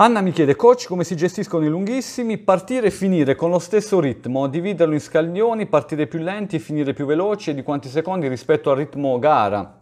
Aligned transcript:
Anna 0.00 0.20
mi 0.20 0.30
chiede, 0.30 0.54
coach, 0.54 0.86
come 0.86 1.02
si 1.02 1.16
gestiscono 1.16 1.64
i 1.64 1.68
lunghissimi? 1.68 2.38
Partire 2.38 2.86
e 2.86 2.90
finire 2.92 3.34
con 3.34 3.50
lo 3.50 3.58
stesso 3.58 3.98
ritmo, 3.98 4.46
dividerlo 4.46 4.94
in 4.94 5.00
scaglioni, 5.00 5.66
partire 5.66 6.06
più 6.06 6.20
lenti 6.20 6.54
e 6.54 6.60
finire 6.60 6.92
più 6.92 7.04
veloci 7.04 7.50
e 7.50 7.54
di 7.54 7.64
quanti 7.64 7.88
secondi 7.88 8.28
rispetto 8.28 8.70
al 8.70 8.76
ritmo 8.76 9.18
gara? 9.18 9.76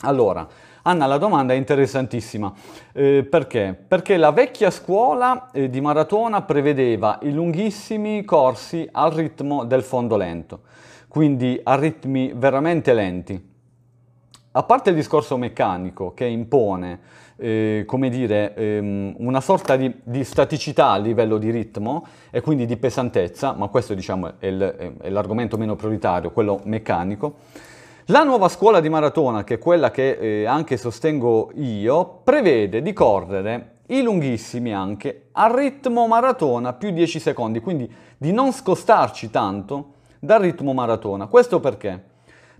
Allora, 0.00 0.44
Anna, 0.82 1.06
la 1.06 1.18
domanda 1.18 1.52
è 1.52 1.56
interessantissima. 1.56 2.52
Eh, 2.92 3.22
perché? 3.30 3.78
Perché 3.86 4.16
la 4.16 4.32
vecchia 4.32 4.72
scuola 4.72 5.48
eh, 5.52 5.70
di 5.70 5.80
maratona 5.80 6.42
prevedeva 6.42 7.20
i 7.22 7.32
lunghissimi 7.32 8.24
corsi 8.24 8.88
al 8.90 9.12
ritmo 9.12 9.62
del 9.62 9.84
fondo 9.84 10.16
lento, 10.16 10.62
quindi 11.06 11.60
a 11.62 11.76
ritmi 11.76 12.32
veramente 12.34 12.92
lenti. 12.92 13.53
A 14.56 14.62
parte 14.62 14.90
il 14.90 14.94
discorso 14.94 15.36
meccanico 15.36 16.14
che 16.14 16.26
impone 16.26 17.00
eh, 17.34 17.82
come 17.88 18.08
dire, 18.08 18.54
ehm, 18.54 19.16
una 19.18 19.40
sorta 19.40 19.74
di, 19.74 19.92
di, 20.04 20.22
staticità 20.22 20.90
a 20.90 20.96
livello 20.96 21.38
di 21.38 21.50
ritmo 21.50 22.06
e 22.30 22.40
quindi 22.40 22.64
di 22.64 22.76
pesantezza, 22.76 23.52
ma 23.54 23.66
questo 23.66 23.94
diciamo 23.94 24.34
è, 24.38 24.46
il, 24.46 24.94
è 25.00 25.10
l'argomento 25.10 25.56
meno 25.56 25.74
prioritario, 25.74 26.30
quello 26.30 26.60
meccanico. 26.66 27.34
La 28.06 28.22
nuova 28.22 28.48
scuola 28.48 28.78
di 28.78 28.88
maratona, 28.88 29.42
che 29.42 29.54
è 29.54 29.58
quella 29.58 29.90
che 29.90 30.18
eh, 30.20 30.44
anche 30.44 30.76
sostengo 30.76 31.50
io, 31.56 32.20
prevede 32.22 32.80
di 32.80 32.92
correre 32.92 33.78
i 33.86 34.02
lunghissimi 34.02 34.72
anche 34.72 35.30
a 35.32 35.52
ritmo 35.52 36.06
maratona 36.06 36.74
più 36.74 36.92
10 36.92 37.18
secondi, 37.18 37.58
quindi 37.58 37.92
di 38.16 38.30
non 38.30 38.52
scostarci 38.52 39.30
tanto 39.30 39.94
dal 40.20 40.40
ritmo 40.40 40.72
maratona. 40.72 41.26
Questo 41.26 41.58
perché? 41.58 42.00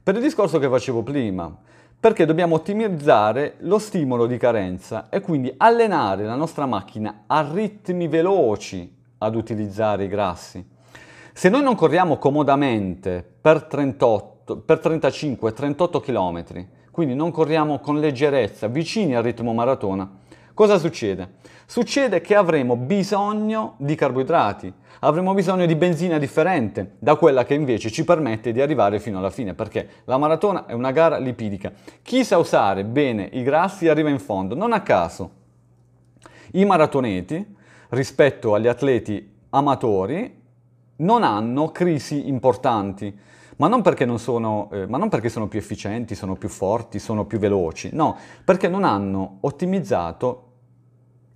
Per 0.02 0.16
il 0.16 0.20
discorso 0.20 0.58
che 0.58 0.68
facevo 0.68 1.04
prima, 1.04 1.56
perché 2.04 2.26
dobbiamo 2.26 2.56
ottimizzare 2.56 3.54
lo 3.60 3.78
stimolo 3.78 4.26
di 4.26 4.36
carenza 4.36 5.08
e 5.08 5.22
quindi 5.22 5.50
allenare 5.56 6.24
la 6.24 6.34
nostra 6.34 6.66
macchina 6.66 7.22
a 7.26 7.48
ritmi 7.50 8.08
veloci 8.08 8.94
ad 9.16 9.34
utilizzare 9.34 10.04
i 10.04 10.08
grassi. 10.08 10.62
Se 11.32 11.48
noi 11.48 11.62
non 11.62 11.74
corriamo 11.74 12.18
comodamente 12.18 13.26
per, 13.40 13.62
38, 13.62 14.56
per 14.58 14.80
35-38 14.84 16.00
km, 16.02 16.66
quindi 16.90 17.14
non 17.14 17.30
corriamo 17.30 17.78
con 17.78 17.98
leggerezza 17.98 18.66
vicini 18.66 19.14
al 19.14 19.22
ritmo 19.22 19.54
maratona, 19.54 20.06
cosa 20.54 20.78
succede? 20.78 21.42
Succede 21.66 22.20
che 22.20 22.34
avremo 22.34 22.76
bisogno 22.76 23.74
di 23.78 23.94
carboidrati, 23.94 24.72
avremo 25.00 25.34
bisogno 25.34 25.66
di 25.66 25.74
benzina 25.74 26.18
differente 26.18 26.96
da 26.98 27.16
quella 27.16 27.44
che 27.44 27.54
invece 27.54 27.90
ci 27.90 28.04
permette 28.04 28.52
di 28.52 28.60
arrivare 28.60 29.00
fino 29.00 29.18
alla 29.18 29.30
fine, 29.30 29.54
perché 29.54 29.88
la 30.04 30.16
maratona 30.16 30.66
è 30.66 30.72
una 30.72 30.92
gara 30.92 31.18
lipidica. 31.18 31.72
Chi 32.02 32.24
sa 32.24 32.38
usare 32.38 32.84
bene 32.84 33.28
i 33.32 33.42
grassi 33.42 33.88
arriva 33.88 34.08
in 34.08 34.18
fondo. 34.18 34.54
Non 34.54 34.72
a 34.72 34.82
caso 34.82 35.42
i 36.52 36.64
maratoneti, 36.64 37.54
rispetto 37.90 38.54
agli 38.54 38.68
atleti 38.68 39.32
amatori, 39.50 40.42
non 40.96 41.22
hanno 41.22 41.70
crisi 41.70 42.28
importanti. 42.28 43.16
Ma 43.56 43.68
non, 43.68 43.82
non 44.06 44.18
sono, 44.18 44.68
eh, 44.72 44.86
ma 44.86 44.98
non 44.98 45.08
perché 45.08 45.28
sono 45.28 45.48
più 45.48 45.58
efficienti, 45.58 46.14
sono 46.14 46.34
più 46.34 46.48
forti, 46.48 46.98
sono 46.98 47.24
più 47.24 47.38
veloci, 47.38 47.90
no, 47.92 48.16
perché 48.44 48.68
non 48.68 48.84
hanno 48.84 49.38
ottimizzato 49.40 50.42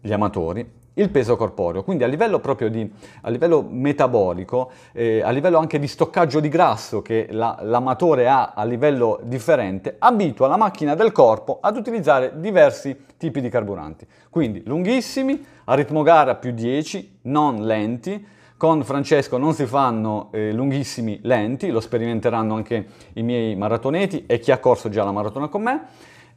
gli 0.00 0.12
amatori 0.12 0.76
il 0.98 1.10
peso 1.10 1.36
corporeo. 1.36 1.82
Quindi 1.82 2.04
a 2.04 2.06
livello 2.06 2.40
proprio 2.40 2.68
di, 2.68 2.90
a 3.22 3.30
livello 3.30 3.64
metabolico, 3.68 4.70
eh, 4.92 5.22
a 5.22 5.30
livello 5.30 5.58
anche 5.58 5.78
di 5.78 5.86
stoccaggio 5.86 6.40
di 6.40 6.48
grasso 6.48 7.02
che 7.02 7.28
la, 7.30 7.58
l'amatore 7.62 8.28
ha 8.28 8.52
a 8.54 8.64
livello 8.64 9.20
differente, 9.22 9.96
abitua 9.98 10.48
la 10.48 10.56
macchina 10.56 10.94
del 10.94 11.12
corpo 11.12 11.58
ad 11.60 11.76
utilizzare 11.76 12.32
diversi 12.36 13.04
tipi 13.16 13.40
di 13.40 13.48
carburanti. 13.48 14.06
Quindi 14.28 14.62
lunghissimi, 14.64 15.44
a 15.64 15.74
ritmo 15.74 16.02
gara 16.02 16.34
più 16.34 16.52
10, 16.52 17.18
non 17.22 17.64
lenti, 17.64 18.36
con 18.58 18.84
Francesco 18.84 19.38
non 19.38 19.54
si 19.54 19.64
fanno 19.64 20.28
eh, 20.32 20.52
lunghissimi 20.52 21.20
lenti, 21.22 21.70
lo 21.70 21.80
sperimenteranno 21.80 22.54
anche 22.54 22.86
i 23.14 23.22
miei 23.22 23.56
maratoneti 23.56 24.26
e 24.26 24.38
chi 24.38 24.50
ha 24.50 24.58
corso 24.58 24.90
già 24.90 25.04
la 25.04 25.12
maratona 25.12 25.48
con 25.48 25.62
me 25.62 25.86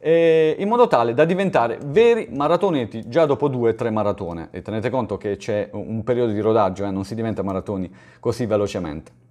eh, 0.04 0.56
in 0.58 0.68
modo 0.68 0.88
tale 0.88 1.14
da 1.14 1.24
diventare 1.24 1.78
veri 1.84 2.26
maratoneti 2.28 3.08
già 3.08 3.24
dopo 3.24 3.46
due 3.46 3.70
o 3.70 3.74
tre 3.74 3.90
maratone. 3.90 4.48
E 4.50 4.60
tenete 4.60 4.90
conto 4.90 5.16
che 5.16 5.36
c'è 5.36 5.68
un 5.72 6.02
periodo 6.02 6.32
di 6.32 6.40
rodaggio, 6.40 6.84
eh, 6.84 6.90
non 6.90 7.04
si 7.04 7.14
diventa 7.14 7.42
maratoni 7.42 7.88
così 8.18 8.44
velocemente. 8.44 9.21